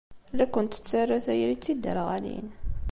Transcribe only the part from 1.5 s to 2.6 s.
d tiderɣalin.